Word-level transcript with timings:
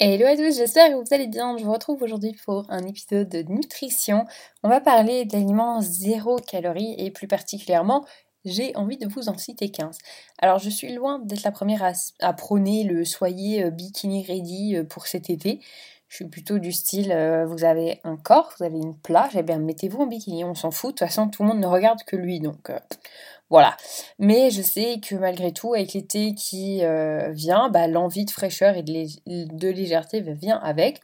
Hello 0.00 0.26
à 0.26 0.34
tous, 0.34 0.56
j'espère 0.56 0.88
que 0.88 0.94
vous 0.94 1.14
allez 1.14 1.28
bien. 1.28 1.56
Je 1.56 1.62
vous 1.62 1.72
retrouve 1.72 2.02
aujourd'hui 2.02 2.34
pour 2.44 2.66
un 2.68 2.84
épisode 2.84 3.28
de 3.28 3.42
nutrition. 3.42 4.24
On 4.64 4.68
va 4.68 4.80
parler 4.80 5.24
d'aliments 5.24 5.80
zéro 5.82 6.36
calories 6.38 6.96
et 6.98 7.12
plus 7.12 7.28
particulièrement, 7.28 8.04
j'ai 8.44 8.74
envie 8.74 8.98
de 8.98 9.06
vous 9.06 9.28
en 9.28 9.38
citer 9.38 9.70
15. 9.70 9.98
Alors 10.38 10.58
je 10.58 10.68
suis 10.68 10.92
loin 10.92 11.20
d'être 11.20 11.44
la 11.44 11.52
première 11.52 11.92
à, 12.18 12.32
prôner 12.32 12.82
le 12.82 13.04
soyez 13.04 13.62
euh, 13.62 13.70
bikini 13.70 14.24
ready 14.24 14.76
euh, 14.76 14.82
pour 14.82 15.06
cet 15.06 15.30
été. 15.30 15.60
Je 16.14 16.18
suis 16.18 16.28
plutôt 16.28 16.60
du 16.60 16.70
style, 16.70 17.10
euh, 17.10 17.44
vous 17.44 17.64
avez 17.64 18.00
un 18.04 18.16
corps, 18.16 18.54
vous 18.56 18.64
avez 18.64 18.78
une 18.78 18.96
plage, 18.96 19.34
et 19.34 19.40
eh 19.40 19.42
bien 19.42 19.58
mettez-vous 19.58 20.02
en 20.02 20.06
bikini, 20.06 20.44
on 20.44 20.54
s'en 20.54 20.70
fout. 20.70 20.90
De 20.90 20.98
toute 20.98 21.08
façon, 21.08 21.28
tout 21.28 21.42
le 21.42 21.48
monde 21.48 21.58
ne 21.58 21.66
regarde 21.66 22.04
que 22.06 22.14
lui, 22.14 22.38
donc 22.38 22.70
voilà. 23.50 23.76
Mais 24.20 24.52
je 24.52 24.62
sais 24.62 25.00
que 25.00 25.16
malgré 25.16 25.52
tout, 25.52 25.74
avec 25.74 25.92
l'été 25.92 26.36
qui 26.36 26.84
euh, 26.84 27.32
vient, 27.32 27.68
bah, 27.68 27.88
l'envie 27.88 28.26
de 28.26 28.30
fraîcheur 28.30 28.76
et 28.76 28.84
de, 28.84 29.68
légèreté 29.68 30.20
vient 30.20 30.58
avec. 30.58 31.00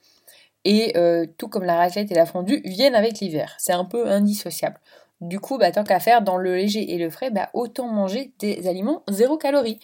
Et 0.65 0.97
euh, 0.97 1.27
tout 1.39 1.49
comme 1.49 1.65
la 1.65 1.77
raclette 1.77 2.13
et 2.13 2.15
la 2.15 2.27
fondue 2.27 2.63
viennent 2.65 2.95
avec 2.95 3.19
l'hiver. 3.19 3.57
C'est 3.59 3.73
un 3.73 3.85
peu 3.85 4.07
indissociable. 4.07 4.79
Du 5.21 5.41
coup, 5.41 5.59
bah, 5.59 5.73
tant 5.73 5.83
qu'à 5.83 5.99
faire 5.99 6.23
dans 6.23 6.37
le 6.37 6.55
léger 6.55 6.93
et 6.93 6.99
le 6.99 7.11
frais, 7.11 7.31
bah, 7.31 7.51
autant 7.53 7.89
manger 7.89 8.33
des 8.39 8.69
aliments 8.69 9.03
zéro 9.09 9.39
calorie. 9.39 9.81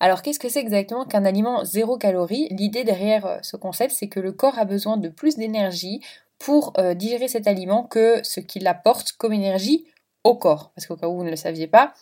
Alors 0.00 0.22
qu'est-ce 0.22 0.38
que 0.38 0.48
c'est 0.48 0.60
exactement 0.60 1.04
qu'un 1.04 1.24
aliment 1.24 1.64
zéro 1.64 1.96
calorie? 1.96 2.48
L'idée 2.50 2.84
derrière 2.84 3.26
euh, 3.26 3.38
ce 3.42 3.56
concept, 3.56 3.94
c'est 3.94 4.08
que 4.08 4.20
le 4.20 4.32
corps 4.32 4.58
a 4.58 4.64
besoin 4.64 4.96
de 4.96 5.08
plus 5.08 5.36
d'énergie 5.36 6.00
pour 6.38 6.74
digérer 6.96 7.28
cet 7.28 7.46
aliment 7.46 7.84
que 7.84 8.20
ce 8.22 8.40
qu'il 8.40 8.66
apporte 8.66 9.12
comme 9.12 9.32
énergie 9.32 9.86
au 10.22 10.36
corps. 10.36 10.70
Parce 10.74 10.86
qu'au 10.86 10.96
cas 10.96 11.08
où 11.08 11.16
vous 11.16 11.24
ne 11.24 11.30
le 11.30 11.36
saviez 11.36 11.66
pas, 11.66 11.94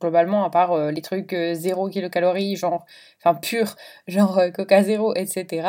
globalement, 0.00 0.44
à 0.44 0.50
part 0.50 0.72
euh, 0.72 0.90
les 0.90 1.02
trucs 1.02 1.34
0 1.34 1.86
euh, 1.86 1.90
kilocalories, 1.90 2.56
genre, 2.56 2.84
enfin 3.18 3.34
pur, 3.34 3.76
genre 4.06 4.38
euh, 4.38 4.50
Coca 4.50 4.82
0, 4.82 5.14
etc., 5.14 5.68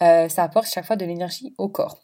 ça 0.00 0.42
apporte 0.42 0.66
chaque 0.66 0.86
fois 0.86 0.96
de 0.96 1.04
l'énergie 1.04 1.54
au 1.58 1.68
corps. 1.68 1.98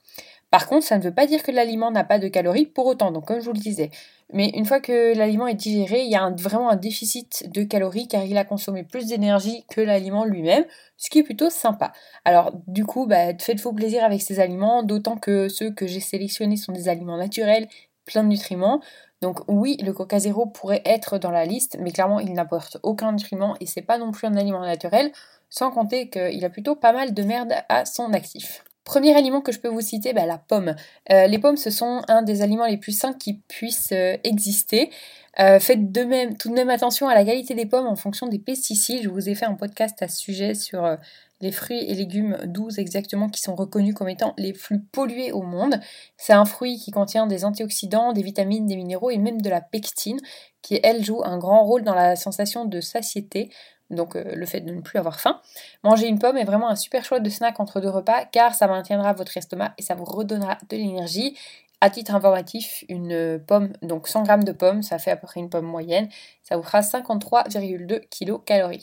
Par 0.51 0.69
contre, 0.69 0.87
ça 0.87 0.99
ne 0.99 1.03
veut 1.03 1.15
pas 1.15 1.27
dire 1.27 1.43
que 1.43 1.51
l'aliment 1.51 1.91
n'a 1.91 2.05
pas 2.05 2.19
de 2.19 2.29
calories 2.29 2.67
pour 2.67 2.87
autant, 2.87 3.11
donc 3.11 3.27
comme 3.27 3.41
je 3.41 3.47
vous 3.47 3.53
le 3.53 3.59
disais. 3.59 3.91
Mais 4.33 4.51
une 4.55 4.65
fois 4.65 4.81
que 4.81 5.17
l'aliment 5.17 5.47
est 5.47 5.55
digéré, 5.55 6.03
il 6.03 6.11
y 6.11 6.17
a 6.17 6.29
vraiment 6.31 6.69
un 6.69 6.77
déficit 6.77 7.49
de 7.53 7.63
calories 7.63 8.09
car 8.09 8.25
il 8.25 8.37
a 8.37 8.45
consommé 8.45 8.83
plus 8.83 9.07
d'énergie 9.07 9.65
que 9.69 9.81
l'aliment 9.81 10.25
lui-même, 10.25 10.65
ce 10.97 11.11
qui 11.11 11.21
est 11.21 11.23
plutôt 11.23 11.49
sympa. 11.49 11.93
Alors 12.25 12.53
du 12.67 12.85
coup, 12.85 13.07
bah, 13.07 13.37
faites-vous 13.39 13.73
plaisir 13.73 14.05
avec 14.05 14.23
ces 14.23 14.41
aliments, 14.41 14.83
d'autant 14.83 15.17
que 15.17 15.49
ceux 15.49 15.71
que 15.71 15.87
j'ai 15.87 16.01
sélectionnés 16.01 16.57
sont 16.57 16.73
des 16.73 16.89
aliments 16.89 17.17
naturels, 17.17 17.69
plein 18.05 18.25
de 18.25 18.29
nutriments. 18.29 18.81
Donc 19.23 19.41
oui, 19.49 19.77
le 19.83 19.93
Coca 19.93 20.19
Zéro 20.19 20.47
pourrait 20.47 20.83
être 20.85 21.19
dans 21.19 21.31
la 21.31 21.45
liste, 21.45 21.79
mais 21.81 21.93
clairement 21.93 22.21
il 22.21 22.33
n'apporte 22.33 22.79
aucun 22.83 23.13
nutriment 23.13 23.57
et 23.61 23.67
c'est 23.67 23.83
pas 23.83 23.99
non 23.99 24.11
plus 24.11 24.27
un 24.27 24.37
aliment 24.37 24.61
naturel, 24.61 25.13
sans 25.51 25.71
compter 25.71 26.11
qu'il 26.11 26.45
a 26.45 26.51
plutôt 26.51 26.75
pas 26.77 26.93
mal 26.93 27.15
de 27.15 27.23
merde 27.23 27.55
à 27.69 27.85
son 27.85 28.13
actif. 28.13 28.65
Premier 28.87 29.17
aliment 29.17 29.41
que 29.41 29.51
je 29.51 29.59
peux 29.59 29.69
vous 29.69 29.81
citer, 29.81 30.13
bah, 30.13 30.27
la 30.27 30.39
pomme. 30.39 30.77
Euh, 31.11 31.27
les 31.27 31.41
pommes, 31.41 31.57
ce 31.57 31.71
sont 31.71 32.03
un 32.07 32.23
des 32.23 32.41
aliments 32.41 32.67
les 32.67 32.77
plus 32.77 32.97
sains 32.97 33.15
qui 33.15 33.35
puissent 33.35 33.91
euh, 33.91 34.17
exister. 34.23 34.91
Euh, 35.41 35.59
faites 35.59 35.81
tout 36.39 36.49
de 36.49 36.55
même 36.55 36.71
attention 36.71 37.09
à 37.09 37.15
la 37.15 37.25
qualité 37.25 37.55
des 37.55 37.67
pommes 37.67 37.89
en 37.89 37.97
fonction 37.97 38.29
des 38.29 38.39
pesticides. 38.39 39.03
Je 39.03 39.09
vous 39.09 39.29
ai 39.29 39.35
fait 39.35 39.45
un 39.45 39.55
podcast 39.55 40.01
à 40.03 40.09
ce 40.09 40.17
sujet 40.19 40.55
sur 40.55 40.97
les 41.41 41.53
fruits 41.53 41.85
et 41.85 41.95
légumes 41.95 42.39
doux 42.47 42.71
exactement 42.79 43.29
qui 43.29 43.41
sont 43.41 43.57
reconnus 43.57 43.93
comme 43.93 44.09
étant 44.09 44.35
les 44.39 44.53
plus 44.53 44.81
pollués 44.81 45.33
au 45.33 45.43
monde. 45.43 45.81
C'est 46.17 46.33
un 46.33 46.45
fruit 46.47 46.79
qui 46.79 46.93
contient 46.93 47.27
des 47.27 47.45
antioxydants, 47.45 48.13
des 48.13 48.23
vitamines, 48.23 48.67
des 48.67 48.77
minéraux 48.77 49.11
et 49.11 49.19
même 49.19 49.43
de 49.43 49.51
la 49.51 49.61
pectine 49.61 50.21
qui 50.63 50.81
elle 50.83 51.05
joue 51.05 51.23
un 51.25 51.39
grand 51.39 51.65
rôle 51.65 51.83
dans 51.83 51.95
la 51.95 52.17
sensation 52.17 52.65
de 52.65 52.81
satiété. 52.81 53.51
Donc 53.91 54.17
euh, 54.17 54.25
le 54.35 54.47
fait 54.47 54.61
de 54.61 54.73
ne 54.73 54.81
plus 54.81 54.99
avoir 54.99 55.21
faim. 55.21 55.41
Manger 55.85 56.07
une 56.09 56.19
pomme 56.19 56.37
est 56.37 56.45
vraiment 56.45 56.69
un 56.69 56.77
super 56.77 57.05
choix 57.05 57.21
de 57.21 57.31
snack 57.31 57.61
entre 57.61 57.81
deux 57.81 57.91
repas 57.91 58.25
car 58.27 58.55
ça 58.55 58.67
maintiendra 58.67 59.13
votre 59.13 59.37
estomac 59.37 59.75
et 59.79 59.83
ça 59.83 59.95
vous 59.95 60.05
redonnera 60.05 60.59
de 60.69 60.77
l'énergie. 60.77 61.37
À 61.83 61.91
titre 61.91 62.15
informatif, 62.15 62.85
une 62.89 63.39
pomme, 63.47 63.73
donc 63.83 64.09
100 64.09 64.25
g 64.25 64.37
de 64.39 64.53
pommes, 64.53 64.83
ça 64.83 64.99
fait 64.99 65.11
à 65.11 65.17
peu 65.17 65.27
près 65.27 65.41
une 65.41 65.51
pomme 65.51 65.67
moyenne, 65.67 66.09
ça 66.43 66.57
vous 66.57 66.63
fera 66.63 66.81
53,2 66.81 68.01
kcal. 68.09 68.79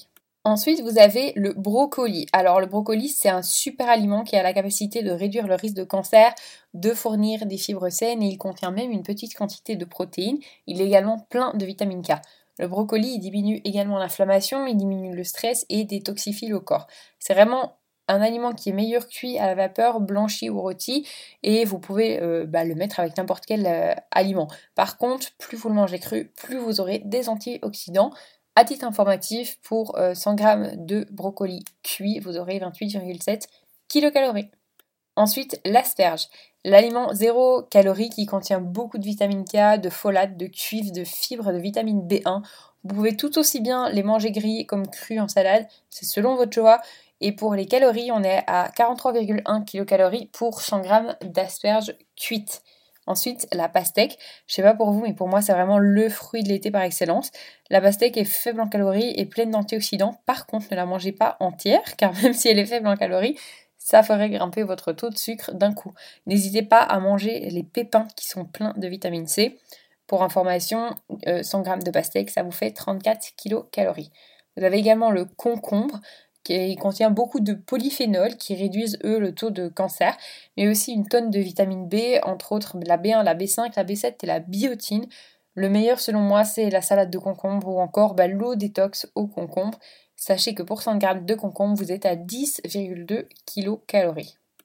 Ensuite, 0.46 0.82
vous 0.82 1.00
avez 1.00 1.32
le 1.38 1.54
brocoli. 1.54 2.28
Alors, 2.34 2.60
le 2.60 2.66
brocoli, 2.66 3.08
c'est 3.08 3.30
un 3.30 3.42
super 3.42 3.90
aliment 3.90 4.24
qui 4.24 4.36
a 4.36 4.44
la 4.44 4.52
capacité 4.52 5.02
de 5.02 5.10
réduire 5.10 5.48
le 5.48 5.56
risque 5.56 5.76
de 5.76 5.86
cancer, 5.86 6.36
de 6.74 6.92
fournir 6.94 7.46
des 7.46 7.58
fibres 7.58 7.90
saines 7.90 8.22
et 8.22 8.28
il 8.28 8.38
contient 8.38 8.72
même 8.72 8.92
une 8.92 9.04
petite 9.04 9.36
quantité 9.36 9.78
de 9.78 9.86
protéines. 9.86 10.40
Il 10.68 10.82
est 10.82 10.86
également 10.86 11.20
plein 11.30 11.54
de 11.54 11.66
vitamine 11.66 12.02
K. 12.02 12.16
Le 12.60 12.68
brocoli, 12.68 13.20
diminue 13.20 13.62
également 13.64 13.98
l'inflammation, 13.98 14.68
il 14.68 14.78
diminue 14.78 15.16
le 15.16 15.24
stress 15.24 15.66
et 15.70 15.86
détoxifie 15.86 16.48
le 16.48 16.60
corps. 16.60 16.88
C'est 17.20 17.34
vraiment 17.34 17.78
un 18.08 18.22
aliment 18.22 18.54
qui 18.54 18.70
est 18.70 18.74
meilleur 18.74 19.08
cuit 19.08 19.38
à 19.38 19.48
la 19.48 19.56
vapeur, 19.56 20.02
blanchi 20.02 20.50
ou 20.50 20.62
rôti, 20.62 21.08
et 21.42 21.66
vous 21.66 21.80
pouvez 21.80 22.22
euh, 22.22 22.46
bah, 22.46 22.64
le 22.64 22.76
mettre 22.76 23.00
avec 23.00 23.18
n'importe 23.18 23.46
quel 23.46 23.66
euh, 23.66 23.94
aliment. 24.12 24.48
Par 24.76 24.98
contre, 24.98 25.28
plus 25.38 25.58
vous 25.58 25.70
le 25.70 25.76
mangez 25.76 26.00
cru, 26.00 26.32
plus 26.36 26.58
vous 26.58 26.80
aurez 26.80 27.02
des 27.06 27.30
antioxydants. 27.30 28.12
À 28.56 28.66
titre 28.66 28.86
informatif, 28.86 29.58
pour 29.64 29.98
100 30.14 30.40
euh, 30.42 30.70
g 30.70 30.76
de 30.78 31.08
brocoli 31.12 31.64
cuit, 31.82 32.20
vous 32.20 32.38
aurez 32.38 32.60
28,7 32.60 33.48
kcal. 33.90 34.50
Ensuite, 35.16 35.60
l'asperge. 35.66 36.28
L'aliment 36.66 37.14
zéro 37.14 37.62
calorie 37.64 38.10
qui 38.10 38.26
contient 38.26 38.60
beaucoup 38.60 38.98
de 38.98 39.06
vitamine 39.06 39.46
K, 39.46 39.80
de 39.80 39.90
folate, 39.90 40.38
de 40.38 40.48
cuivre, 40.48 40.92
de 40.92 41.04
fibres, 41.04 41.52
de 41.52 41.58
vitamine 41.58 42.08
B1. 42.08 42.42
Vous 42.84 42.96
pouvez 42.96 43.16
tout 43.16 43.38
aussi 43.38 43.62
bien 43.62 43.90
les 43.90 44.04
manger 44.04 44.32
grillés 44.32 44.66
comme 44.66 44.88
crus 44.88 45.20
en 45.20 45.28
salade, 45.28 45.68
c'est 45.90 46.06
selon 46.06 46.36
votre 46.36 46.54
choix. 46.54 46.82
Et 47.22 47.32
pour 47.32 47.56
les 47.56 47.66
calories, 47.66 48.12
on 48.12 48.24
est 48.24 48.44
à 48.48 48.70
43,1 48.70 49.64
kcal 49.66 50.28
pour 50.32 50.62
100 50.62 50.84
g 50.84 50.90
d'asperges 51.22 51.96
cuites. 52.18 52.64
Ensuite, 53.06 53.48
la 53.52 53.68
pastèque. 53.68 54.18
Je 54.48 54.56
sais 54.56 54.62
pas 54.62 54.74
pour 54.74 54.92
vous, 54.92 55.02
mais 55.02 55.14
pour 55.14 55.28
moi, 55.28 55.42
c'est 55.42 55.52
vraiment 55.52 55.78
le 55.78 56.10
fruit 56.10 56.44
de 56.44 56.50
l'été 56.50 56.72
par 56.72 56.84
excellence. 56.84 57.32
La 57.70 57.82
pastèque 57.82 58.18
est 58.18 58.24
faible 58.24 58.62
en 58.62 58.68
calories 58.68 59.14
et 59.18 59.26
pleine 59.26 59.52
d'antioxydants. 59.52 60.22
Par 60.26 60.46
contre, 60.46 60.68
ne 60.72 60.76
la 60.78 60.86
mangez 60.86 61.12
pas 61.12 61.36
entière, 61.40 61.82
car 61.98 62.14
même 62.22 62.34
si 62.34 62.48
elle 62.48 62.60
est 62.60 62.66
faible 62.66 62.88
en 62.88 62.96
calories, 62.96 63.38
ça 63.84 64.02
ferait 64.02 64.30
grimper 64.30 64.64
votre 64.64 64.94
taux 64.94 65.10
de 65.10 65.18
sucre 65.18 65.54
d'un 65.54 65.74
coup. 65.74 65.94
N'hésitez 66.26 66.62
pas 66.64 66.80
à 66.80 67.00
manger 67.00 67.50
les 67.50 67.64
pépins 67.64 68.08
qui 68.16 68.28
sont 68.28 68.46
pleins 68.46 68.74
de 68.78 68.88
vitamine 68.88 69.28
C. 69.28 69.60
Pour 70.08 70.24
information, 70.24 70.96
100 71.26 71.28
euh, 71.28 71.64
g 71.64 71.84
de 71.84 71.92
pastèque, 71.92 72.30
ça 72.30 72.44
vous 72.44 72.52
fait 72.52 72.72
34 72.72 73.34
kcal. 73.36 73.94
Vous 74.56 74.64
avez 74.64 74.78
également 74.78 75.12
le 75.12 75.26
concombre 75.26 76.00
qui 76.44 76.76
contient 76.78 77.10
beaucoup 77.10 77.42
de 77.42 77.54
polyphénols 77.54 78.38
qui 78.38 78.56
réduisent 78.56 79.00
eux 79.04 79.20
le 79.20 79.34
taux 79.34 79.50
de 79.50 79.68
cancer, 79.68 80.16
mais 80.56 80.68
aussi 80.68 80.94
une 80.94 81.08
tonne 81.08 81.30
de 81.30 81.40
vitamine 81.40 81.88
B, 81.88 82.20
entre 82.24 82.54
autres 82.54 82.78
la 82.86 82.98
B1, 82.98 83.24
la 83.24 83.36
B5, 83.36 83.74
la 83.76 83.84
B7 83.84 84.16
et 84.24 84.26
la 84.26 84.40
biotine. 84.40 85.08
Le 85.56 85.70
meilleur 85.70 86.00
selon 86.00 86.20
moi 86.20 86.46
c'est 86.46 86.70
la 86.70 86.82
salade 86.82 87.10
de 87.10 87.18
concombre 87.18 87.68
ou 87.68 87.80
encore 87.80 88.16
bah, 88.16 88.28
l'eau 88.28 88.56
détox 88.56 89.08
au 89.16 89.28
concombre. 89.28 89.78
Sachez 90.26 90.54
que 90.54 90.64
pour 90.64 90.82
100 90.82 91.02
g 91.02 91.08
de 91.26 91.36
concombre 91.36 91.76
vous 91.76 91.92
êtes 91.92 92.06
à 92.06 92.16
10,2 92.16 93.26
kcal. 93.46 94.16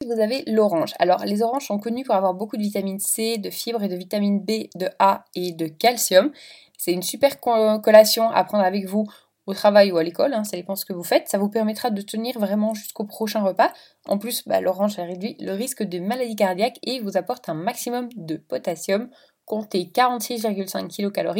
Vous 0.07 0.21
avez 0.21 0.45
l'orange. 0.47 0.95
Alors 1.01 1.25
les 1.25 1.43
oranges 1.43 1.67
sont 1.67 1.81
connues 1.81 2.05
pour 2.05 2.15
avoir 2.15 2.33
beaucoup 2.33 2.57
de 2.57 2.63
vitamine 2.63 3.01
C, 3.01 3.39
de 3.39 3.51
fibres 3.51 3.83
et 3.83 3.89
de 3.89 3.97
vitamine 3.97 4.39
B, 4.39 4.69
de 4.77 4.89
A 5.01 5.25
et 5.35 5.51
de 5.51 5.67
calcium. 5.67 6.31
C'est 6.77 6.93
une 6.93 7.03
super 7.03 7.41
collation 7.41 8.31
à 8.31 8.45
prendre 8.45 8.63
avec 8.63 8.87
vous 8.87 9.09
au 9.47 9.53
travail 9.53 9.91
ou 9.91 9.97
à 9.97 10.05
l'école, 10.05 10.33
hein, 10.33 10.45
ça 10.45 10.57
dépend 10.57 10.77
ce 10.77 10.85
que 10.85 10.93
vous 10.93 11.03
faites, 11.03 11.29
ça 11.29 11.39
vous 11.39 11.49
permettra 11.49 11.91
de 11.91 12.03
tenir 12.03 12.39
vraiment 12.39 12.75
jusqu'au 12.75 13.03
prochain 13.03 13.43
repas. 13.43 13.73
En 14.07 14.17
plus, 14.17 14.47
bah, 14.47 14.61
l'orange 14.61 14.95
réduit 14.95 15.35
le 15.41 15.55
risque 15.55 15.83
de 15.83 15.99
maladie 15.99 16.37
cardiaque 16.37 16.79
et 16.85 17.01
vous 17.01 17.17
apporte 17.17 17.49
un 17.49 17.55
maximum 17.55 18.09
de 18.15 18.37
potassium, 18.37 19.11
comptez 19.45 19.91
46,5 19.93 21.11
kcal 21.11 21.35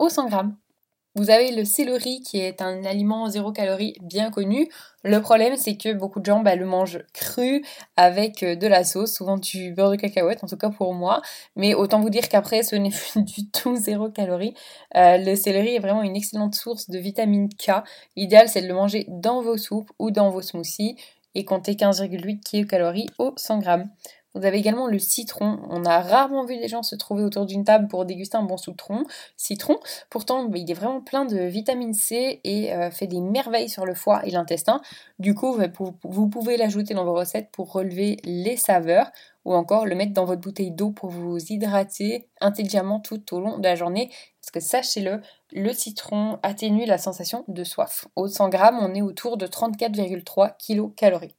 au 0.00 0.08
100 0.08 0.28
g. 0.28 0.36
Vous 1.16 1.30
avez 1.30 1.50
le 1.50 1.64
céleri 1.64 2.20
qui 2.20 2.38
est 2.38 2.62
un 2.62 2.84
aliment 2.84 3.28
zéro 3.28 3.50
calorie 3.50 3.94
bien 4.00 4.30
connu. 4.30 4.68
Le 5.02 5.20
problème 5.20 5.56
c'est 5.56 5.76
que 5.76 5.92
beaucoup 5.92 6.20
de 6.20 6.26
gens 6.26 6.38
bah, 6.40 6.54
le 6.54 6.64
mangent 6.64 7.02
cru 7.12 7.64
avec 7.96 8.44
euh, 8.44 8.54
de 8.54 8.68
la 8.68 8.84
sauce, 8.84 9.12
souvent 9.12 9.36
du 9.36 9.72
beurre 9.72 9.90
de 9.90 9.96
cacahuète, 9.96 10.44
en 10.44 10.46
tout 10.46 10.56
cas 10.56 10.70
pour 10.70 10.94
moi. 10.94 11.20
Mais 11.56 11.74
autant 11.74 12.00
vous 12.00 12.10
dire 12.10 12.28
qu'après 12.28 12.62
ce 12.62 12.76
n'est 12.76 12.90
plus 12.90 13.22
du 13.24 13.50
tout 13.50 13.74
zéro 13.74 14.08
calorie. 14.08 14.54
Euh, 14.94 15.16
le 15.18 15.34
céleri 15.34 15.74
est 15.74 15.80
vraiment 15.80 16.02
une 16.02 16.14
excellente 16.14 16.54
source 16.54 16.88
de 16.88 16.98
vitamine 16.98 17.48
K. 17.48 17.82
L'idéal 18.14 18.48
c'est 18.48 18.62
de 18.62 18.68
le 18.68 18.74
manger 18.74 19.06
dans 19.08 19.42
vos 19.42 19.56
soupes 19.56 19.90
ou 19.98 20.12
dans 20.12 20.30
vos 20.30 20.42
smoothies 20.42 20.94
et 21.34 21.44
compter 21.44 21.74
15,8 21.74 22.66
kcal 22.66 22.94
au 23.18 23.32
100 23.36 23.60
g. 23.62 23.70
Vous 24.34 24.44
avez 24.44 24.58
également 24.58 24.86
le 24.86 24.98
citron. 24.98 25.58
On 25.70 25.84
a 25.84 26.00
rarement 26.00 26.44
vu 26.44 26.56
des 26.56 26.68
gens 26.68 26.84
se 26.84 26.94
trouver 26.94 27.24
autour 27.24 27.46
d'une 27.46 27.64
table 27.64 27.88
pour 27.88 28.04
déguster 28.04 28.36
un 28.36 28.44
bon 28.44 28.56
citron. 28.56 29.04
Citron, 29.36 29.78
pourtant, 30.08 30.48
il 30.54 30.70
est 30.70 30.74
vraiment 30.74 31.00
plein 31.00 31.24
de 31.24 31.38
vitamine 31.38 31.92
C 31.94 32.40
et 32.44 32.72
euh, 32.72 32.90
fait 32.92 33.08
des 33.08 33.20
merveilles 33.20 33.68
sur 33.68 33.84
le 33.86 33.94
foie 33.94 34.24
et 34.24 34.30
l'intestin. 34.30 34.80
Du 35.18 35.34
coup, 35.34 35.58
vous 36.04 36.28
pouvez 36.28 36.56
l'ajouter 36.56 36.94
dans 36.94 37.04
vos 37.04 37.14
recettes 37.14 37.50
pour 37.50 37.72
relever 37.72 38.18
les 38.22 38.56
saveurs 38.56 39.10
ou 39.44 39.54
encore 39.54 39.86
le 39.86 39.96
mettre 39.96 40.12
dans 40.12 40.26
votre 40.26 40.40
bouteille 40.40 40.70
d'eau 40.70 40.90
pour 40.90 41.10
vous 41.10 41.38
hydrater 41.38 42.28
intelligemment 42.40 43.00
tout 43.00 43.34
au 43.34 43.40
long 43.40 43.58
de 43.58 43.64
la 43.64 43.74
journée. 43.74 44.10
Parce 44.40 44.52
que 44.52 44.60
sachez-le, 44.60 45.20
le 45.52 45.72
citron 45.72 46.38
atténue 46.42 46.86
la 46.86 46.98
sensation 46.98 47.44
de 47.48 47.64
soif. 47.64 48.06
Au 48.14 48.28
100 48.28 48.52
g, 48.52 48.58
on 48.80 48.94
est 48.94 49.02
autour 49.02 49.36
de 49.36 49.46
34,3 49.46 50.56
kcal. 50.56 51.30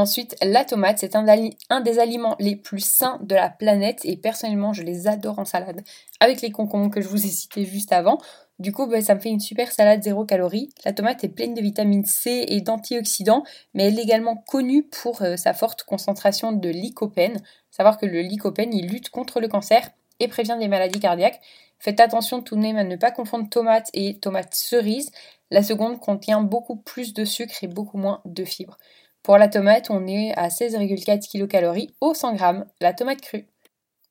Ensuite, 0.00 0.34
la 0.40 0.64
tomate, 0.64 0.96
c'est 0.98 1.14
un, 1.14 1.80
des 1.82 1.98
aliments 1.98 2.34
les 2.38 2.56
plus 2.56 2.80
sains 2.80 3.18
de 3.20 3.34
la 3.34 3.50
planète 3.50 4.00
et 4.04 4.16
personnellement, 4.16 4.72
je 4.72 4.82
les 4.82 5.08
adore 5.08 5.38
en 5.38 5.44
salade. 5.44 5.82
Avec 6.20 6.40
les 6.40 6.50
concombres 6.50 6.90
que 6.90 7.02
je 7.02 7.08
vous 7.08 7.26
ai 7.26 7.28
cités 7.28 7.66
juste 7.66 7.92
avant, 7.92 8.18
du 8.58 8.72
coup, 8.72 8.86
bah, 8.86 9.02
ça 9.02 9.14
me 9.14 9.20
fait 9.20 9.28
une 9.28 9.40
super 9.40 9.70
salade 9.70 10.02
zéro 10.02 10.24
calories. 10.24 10.70
La 10.86 10.94
tomate 10.94 11.22
est 11.22 11.28
pleine 11.28 11.52
de 11.52 11.60
vitamine 11.60 12.06
C 12.06 12.46
et 12.48 12.62
d'antioxydants, 12.62 13.42
mais 13.74 13.88
elle 13.88 13.98
est 13.98 14.02
également 14.02 14.36
connue 14.36 14.84
pour 14.84 15.20
euh, 15.20 15.36
sa 15.36 15.52
forte 15.52 15.82
concentration 15.82 16.52
de 16.52 16.70
lycopène. 16.70 17.36
Savoir 17.70 17.98
que 17.98 18.06
le 18.06 18.22
lycopène, 18.22 18.72
il 18.72 18.88
lutte 18.88 19.10
contre 19.10 19.38
le 19.38 19.48
cancer 19.48 19.90
et 20.18 20.28
prévient 20.28 20.56
des 20.58 20.68
maladies 20.68 21.00
cardiaques. 21.00 21.42
Faites 21.78 22.00
attention 22.00 22.40
tout 22.40 22.56
de 22.56 22.62
même 22.62 22.78
à 22.78 22.84
ne 22.84 22.96
pas 22.96 23.10
confondre 23.10 23.50
tomate 23.50 23.90
et 23.92 24.18
tomate 24.18 24.54
cerise. 24.54 25.10
La 25.50 25.62
seconde 25.62 26.00
contient 26.00 26.40
beaucoup 26.40 26.76
plus 26.76 27.12
de 27.12 27.26
sucre 27.26 27.62
et 27.62 27.66
beaucoup 27.66 27.98
moins 27.98 28.22
de 28.24 28.46
fibres. 28.46 28.78
Pour 29.22 29.36
la 29.36 29.48
tomate, 29.48 29.90
on 29.90 30.06
est 30.06 30.32
à 30.36 30.48
16,4 30.48 31.46
kcal 31.46 31.72
au 32.00 32.14
100 32.14 32.36
g, 32.36 32.44
la 32.80 32.94
tomate 32.94 33.20
crue. 33.20 33.46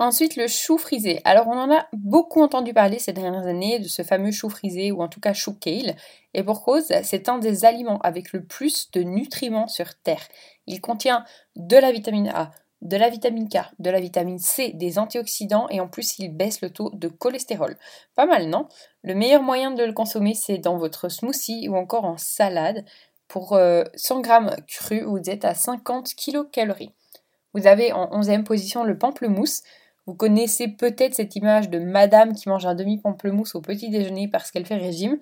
Ensuite, 0.02 0.38
le 0.38 0.48
chou 0.48 0.78
frisé. 0.78 1.20
Alors, 1.26 1.48
on 1.48 1.58
en 1.58 1.76
a 1.76 1.88
beaucoup 1.92 2.42
entendu 2.42 2.74
parler 2.74 3.00
ces 3.00 3.12
dernières 3.12 3.48
années 3.48 3.80
de 3.80 3.88
ce 3.90 4.02
fameux 4.02 4.32
chou 4.32 4.50
frisé, 4.50 4.94
ou 4.94 5.02
en 5.02 5.10
tout 5.10 5.20
cas 5.20 5.34
chou 5.34 5.54
kale. 5.54 5.96
Et 6.34 6.42
pour 6.42 6.64
cause, 6.64 6.94
c'est 7.04 7.28
un 7.28 7.38
des 7.38 7.66
aliments 7.66 8.00
avec 8.00 8.32
le 8.32 8.44
plus 8.44 8.92
de 8.92 9.02
nutriments 9.02 9.68
sur 9.68 9.96
Terre. 9.96 10.26
Il 10.68 10.80
contient 10.80 11.26
de 11.58 11.76
la 11.76 11.92
vitamine 11.92 12.30
A, 12.30 12.52
de 12.82 12.96
la 12.96 13.10
vitamine 13.10 13.50
K, 13.50 13.58
de 13.80 13.90
la 13.90 14.00
vitamine 14.00 14.40
C, 14.40 14.72
des 14.74 15.00
antioxydants 15.00 15.68
et 15.70 15.82
en 15.82 15.90
plus 15.90 16.18
il 16.18 16.30
baisse 16.30 16.62
le 16.62 16.70
taux 16.70 16.92
de 16.94 17.10
cholestérol. 17.10 17.78
Pas 18.16 18.26
mal, 18.26 18.48
non? 18.48 18.68
Le 19.04 19.16
meilleur 19.16 19.42
moyen 19.42 19.72
de 19.72 19.84
le 19.84 19.92
consommer, 19.92 20.34
c'est 20.34 20.60
dans 20.60 20.78
votre 20.78 21.10
smoothie 21.10 21.68
ou 21.68 21.76
encore 21.76 22.06
en 22.06 22.18
salade. 22.18 22.86
Pour 23.30 23.50
100 23.50 23.56
euh, 23.58 23.84
g 23.96 24.64
cru, 24.68 25.02
vous 25.04 25.30
êtes 25.30 25.46
à 25.46 25.54
50 25.54 26.16
kcal. 26.16 26.76
Vous 27.54 27.68
avez 27.68 27.94
en 27.94 28.08
11e 28.20 28.44
position 28.44 28.84
le 28.84 28.98
pamplemousse. 28.98 29.62
Vous 30.08 30.16
connaissez 30.16 30.68
peut-être 30.68 31.14
cette 31.14 31.36
image 31.36 31.70
de 31.70 31.78
madame 31.78 32.34
qui 32.34 32.50
mange 32.50 32.66
un 32.66 32.74
demi-pamplemousse 32.74 33.54
au 33.54 33.62
petit 33.62 33.92
déjeuner 33.92 34.28
parce 34.28 34.50
qu'elle 34.50 34.66
fait 34.66 34.78
régime. 34.78 35.20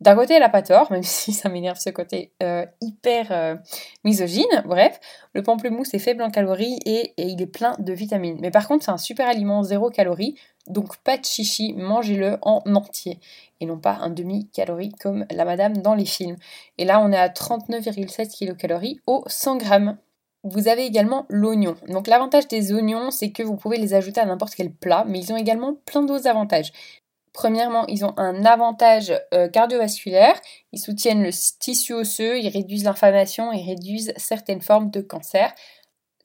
D'un 0.00 0.16
côté, 0.16 0.34
elle 0.34 0.40
n'a 0.40 0.48
pas 0.48 0.62
tort, 0.62 0.90
même 0.90 1.02
si 1.04 1.32
ça 1.34 1.50
m'énerve 1.50 1.78
ce 1.78 1.90
côté 1.90 2.32
euh, 2.42 2.64
hyper 2.80 3.30
euh, 3.30 3.54
misogyne. 4.02 4.62
Bref, 4.64 4.98
le 5.34 5.42
pamplemousse 5.42 5.92
est 5.92 5.98
faible 5.98 6.22
en 6.22 6.30
calories 6.30 6.78
et, 6.86 7.12
il 7.18 7.40
est 7.40 7.46
plein 7.46 7.76
de 7.78 7.92
vitamines. 7.92 8.38
Mais 8.40 8.50
par 8.50 8.66
contre, 8.66 8.84
c'est 8.84 8.90
un 8.90 8.96
super 8.96 9.28
aliment 9.28 9.62
zéro 9.62 9.90
calories, 9.90 10.36
donc 10.68 10.96
pas 10.98 11.16
de 11.16 11.24
chichi, 11.24 11.74
mangez-le 11.74 12.38
en 12.42 12.62
entier. 12.74 13.18
Et 13.60 13.66
non 13.66 13.78
pas 13.78 13.98
un 14.00 14.10
demi-calorie 14.10 14.92
comme 15.00 15.26
la 15.30 15.44
madame 15.44 15.78
dans 15.78 15.94
les 15.94 16.04
films. 16.04 16.36
Et 16.78 16.84
là, 16.84 17.00
on 17.00 17.12
est 17.12 17.16
à 17.16 17.28
39,7 17.28 18.28
kilocalories 18.28 19.00
au 19.06 19.24
100 19.26 19.56
grammes. 19.56 19.98
Vous 20.44 20.66
avez 20.66 20.84
également 20.84 21.26
l'oignon. 21.28 21.76
Donc 21.88 22.08
l'avantage 22.08 22.48
des 22.48 22.72
oignons, 22.72 23.10
c'est 23.12 23.30
que 23.30 23.44
vous 23.44 23.56
pouvez 23.56 23.78
les 23.78 23.94
ajouter 23.94 24.20
à 24.20 24.26
n'importe 24.26 24.54
quel 24.56 24.72
plat, 24.72 25.04
mais 25.06 25.20
ils 25.20 25.32
ont 25.32 25.36
également 25.36 25.74
plein 25.86 26.02
d'autres 26.02 26.26
avantages. 26.26 26.72
Premièrement, 27.32 27.86
ils 27.86 28.04
ont 28.04 28.12
un 28.18 28.44
avantage 28.44 29.12
euh, 29.32 29.48
cardiovasculaire, 29.48 30.38
ils 30.72 30.80
soutiennent 30.80 31.22
le 31.22 31.30
tissu 31.58 31.94
osseux, 31.94 32.38
ils 32.38 32.48
réduisent 32.48 32.84
l'inflammation 32.84 33.52
et 33.52 33.62
réduisent 33.62 34.12
certaines 34.16 34.60
formes 34.60 34.90
de 34.90 35.00
cancer. 35.00 35.54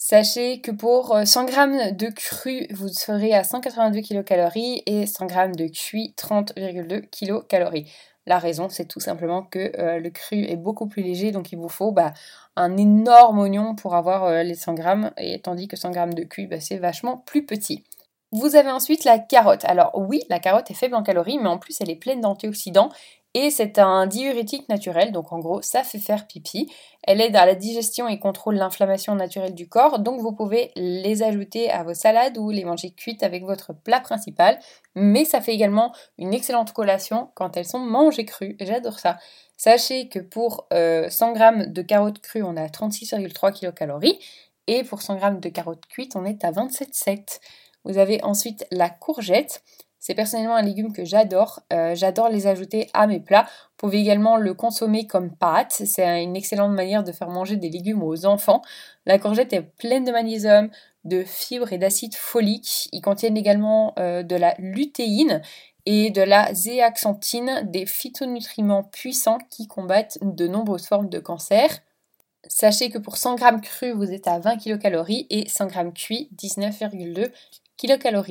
Sachez 0.10 0.62
que 0.62 0.72
pour 0.72 1.18
100 1.26 1.50
euh, 1.50 1.52
g 1.52 1.92
de 1.92 2.08
cru, 2.08 2.66
vous 2.70 2.88
serez 2.88 3.34
à 3.34 3.44
182 3.44 4.00
kcal 4.00 4.50
et 4.56 5.06
100 5.06 5.28
g 5.28 5.36
de 5.58 5.68
cuit, 5.68 6.14
30,2 6.18 7.02
kcal. 7.10 7.84
La 8.26 8.40
raison, 8.40 8.70
c'est 8.70 8.86
tout 8.86 9.02
simplement 9.02 9.44
que 9.44 9.78
euh, 9.78 10.00
le 10.00 10.10
cru 10.10 10.46
est 10.46 10.56
beaucoup 10.56 10.88
plus 10.88 11.04
léger, 11.04 11.32
donc 11.32 11.52
il 11.52 11.58
vous 11.58 11.68
faut 11.68 11.92
bah, 11.92 12.14
un 12.56 12.78
énorme 12.78 13.40
oignon 13.40 13.76
pour 13.76 13.96
avoir 13.96 14.24
euh, 14.24 14.44
les 14.44 14.56
100 14.56 14.76
grammes, 14.76 15.12
et 15.18 15.42
tandis 15.42 15.68
que 15.68 15.76
100 15.76 15.92
grammes 15.92 16.14
de 16.14 16.24
cuit, 16.24 16.48
bah, 16.48 16.62
c'est 16.62 16.78
vachement 16.78 17.18
plus 17.18 17.46
petit. 17.46 17.84
Vous 18.32 18.56
avez 18.56 18.72
ensuite 18.72 19.04
la 19.04 19.20
carotte. 19.20 19.66
Alors 19.66 19.92
oui, 19.94 20.22
la 20.30 20.40
carotte 20.40 20.72
est 20.72 20.74
faible 20.74 20.96
en 20.96 21.04
calories, 21.04 21.38
mais 21.38 21.50
en 21.50 21.58
plus 21.58 21.82
elle 21.82 21.90
est 21.90 21.98
pleine 21.98 22.22
d'antioxydants 22.22 22.92
et 23.40 23.52
c'est 23.52 23.78
un 23.78 24.08
diurétique 24.08 24.68
naturel, 24.68 25.12
donc 25.12 25.32
en 25.32 25.38
gros 25.38 25.62
ça 25.62 25.84
fait 25.84 26.00
faire 26.00 26.26
pipi. 26.26 26.74
Elle 27.04 27.22
aide 27.22 27.36
à 27.36 27.46
la 27.46 27.54
digestion 27.54 28.08
et 28.08 28.18
contrôle 28.18 28.56
l'inflammation 28.56 29.14
naturelle 29.14 29.54
du 29.54 29.70
corps, 29.70 30.00
donc 30.00 30.20
vous 30.22 30.32
pouvez 30.32 30.72
les 30.76 31.22
ajouter 31.22 31.70
à 31.70 31.84
vos 31.84 31.94
salades 31.94 32.40
ou 32.40 32.50
les 32.50 32.66
manger 32.66 32.90
cuites 32.90 33.22
avec 33.22 33.44
votre 33.44 33.74
plat 33.74 34.00
principal. 34.00 34.58
Mais 34.96 35.24
ça 35.24 35.40
fait 35.40 35.54
également 35.54 35.94
une 36.18 36.34
excellente 36.34 36.74
collation 36.74 37.30
quand 37.36 37.56
elles 37.58 37.68
sont 37.68 37.78
mangées 37.78 38.26
crues, 38.26 38.58
j'adore 38.60 38.98
ça. 38.98 39.20
Sachez 39.56 40.10
que 40.10 40.18
pour 40.18 40.68
100 40.72 40.76
euh, 40.76 41.10
g 41.10 41.68
de 41.68 41.82
carottes 41.84 42.20
crues, 42.20 42.42
on 42.42 42.58
a 42.58 42.66
36,3 42.66 43.54
kcal 43.54 44.00
et 44.66 44.84
pour 44.84 45.04
100 45.04 45.20
g 45.20 45.28
de 45.40 45.50
carottes 45.50 45.86
cuites, 45.86 46.16
on 46.16 46.26
est 46.26 46.44
à 46.44 46.52
27,7. 46.52 47.40
Vous 47.84 48.00
avez 48.00 48.24
ensuite 48.24 48.66
la 48.72 48.90
courgette. 48.90 49.62
C'est 50.08 50.16
personnellement 50.16 50.56
un 50.56 50.62
légume 50.62 50.94
que 50.94 51.04
j'adore. 51.04 51.60
Euh, 51.74 51.94
j'adore 51.94 52.30
les 52.30 52.48
ajouter 52.48 52.90
à 52.94 53.08
mes 53.08 53.20
plats. 53.20 53.44
Vous 53.44 53.76
pouvez 53.76 54.00
également 54.00 54.38
le 54.38 54.54
consommer 54.54 55.06
comme 55.06 55.36
pâte. 55.36 55.82
C'est 55.86 56.24
une 56.24 56.38
excellente 56.38 56.72
manière 56.72 57.04
de 57.04 57.12
faire 57.12 57.28
manger 57.28 57.58
des 57.58 57.70
légumes 57.70 58.02
aux 58.02 58.26
enfants. 58.26 58.62
La 59.06 59.20
courgette 59.20 59.52
est 59.52 59.64
pleine 59.64 60.06
de 60.06 60.14
magnésium, 60.14 60.70
de 61.04 61.26
fibres 61.26 61.74
et 61.74 61.78
d'acide 61.78 62.16
folique. 62.16 62.88
Ils 62.94 63.02
contiennent 63.02 63.36
également 63.36 63.94
euh, 64.00 64.24
de 64.24 64.38
la 64.38 64.56
lutéine 64.60 65.42
et 65.86 66.10
de 66.10 66.22
la 66.22 66.54
zéaxanthine, 66.54 67.64
des 67.70 67.86
phytonutriments 67.86 68.84
puissants 68.84 69.40
qui 69.50 69.68
combattent 69.68 70.20
de 70.22 70.48
nombreuses 70.48 70.88
formes 70.88 71.10
de 71.10 71.20
cancer. 71.20 71.80
Sachez 72.48 72.90
que 72.90 72.98
pour 72.98 73.18
100 73.18 73.36
g 73.36 73.46
cru, 73.62 73.92
vous 73.92 74.10
êtes 74.10 74.28
à 74.28 74.40
20 74.40 74.56
kcal 74.56 75.04
et 75.10 75.50
100 75.50 75.68
g 75.68 75.92
cuit, 75.94 76.30
19,2 76.38 77.30
kcal. 77.76 78.24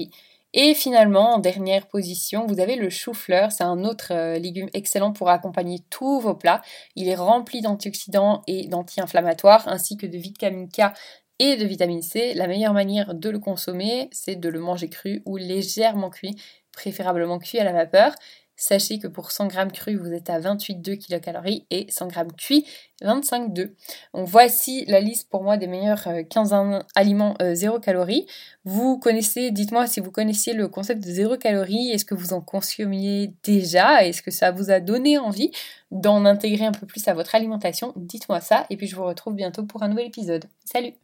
Et 0.58 0.72
finalement, 0.72 1.34
en 1.34 1.38
dernière 1.38 1.86
position, 1.86 2.46
vous 2.46 2.60
avez 2.60 2.76
le 2.76 2.88
chou-fleur. 2.88 3.52
C'est 3.52 3.62
un 3.62 3.84
autre 3.84 4.12
euh, 4.12 4.38
légume 4.38 4.70
excellent 4.72 5.12
pour 5.12 5.28
accompagner 5.28 5.80
tous 5.90 6.18
vos 6.18 6.34
plats. 6.34 6.62
Il 6.94 7.08
est 7.08 7.14
rempli 7.14 7.60
d'antioxydants 7.60 8.42
et 8.46 8.66
d'anti-inflammatoires, 8.66 9.68
ainsi 9.68 9.98
que 9.98 10.06
de 10.06 10.16
vitamine 10.16 10.70
K 10.70 10.94
et 11.38 11.56
de 11.56 11.66
vitamine 11.66 12.00
C. 12.00 12.32
La 12.32 12.46
meilleure 12.46 12.72
manière 12.72 13.14
de 13.14 13.28
le 13.28 13.38
consommer, 13.38 14.08
c'est 14.12 14.36
de 14.36 14.48
le 14.48 14.58
manger 14.58 14.88
cru 14.88 15.20
ou 15.26 15.36
légèrement 15.36 16.08
cuit, 16.08 16.34
préférablement 16.72 17.38
cuit 17.38 17.58
à 17.58 17.64
la 17.64 17.74
vapeur. 17.74 18.14
Sachez 18.56 18.98
que 18.98 19.06
pour 19.06 19.30
100 19.32 19.50
g 19.50 19.58
cru, 19.74 19.96
vous 19.96 20.12
êtes 20.12 20.30
à 20.30 20.40
28,2 20.40 20.96
kcal 20.96 21.42
et 21.70 21.86
100 21.90 22.08
g 22.08 22.20
cuit, 22.38 22.66
25,2. 23.02 23.72
Donc 24.14 24.26
voici 24.26 24.86
la 24.86 25.00
liste 25.00 25.28
pour 25.28 25.42
moi 25.42 25.58
des 25.58 25.66
meilleurs 25.66 26.08
15 26.30 26.52
euh, 26.54 26.80
aliments 26.94 27.34
0 27.40 27.76
euh, 27.76 27.78
calories. 27.80 28.26
Vous 28.64 28.98
connaissez, 28.98 29.50
dites-moi 29.50 29.86
si 29.86 30.00
vous 30.00 30.10
connaissiez 30.10 30.54
le 30.54 30.68
concept 30.68 31.04
de 31.04 31.10
0 31.10 31.36
calories, 31.36 31.90
est-ce 31.90 32.06
que 32.06 32.14
vous 32.14 32.32
en 32.32 32.40
consommiez 32.40 33.34
déjà? 33.42 34.04
Est-ce 34.04 34.22
que 34.22 34.30
ça 34.30 34.50
vous 34.50 34.70
a 34.70 34.80
donné 34.80 35.18
envie 35.18 35.50
d'en 35.90 36.24
intégrer 36.24 36.64
un 36.64 36.72
peu 36.72 36.86
plus 36.86 37.06
à 37.08 37.14
votre 37.14 37.34
alimentation? 37.34 37.92
Dites-moi 37.96 38.40
ça 38.40 38.66
et 38.70 38.76
puis 38.76 38.86
je 38.86 38.96
vous 38.96 39.04
retrouve 39.04 39.34
bientôt 39.34 39.64
pour 39.64 39.82
un 39.82 39.88
nouvel 39.88 40.06
épisode. 40.06 40.46
Salut 40.64 40.94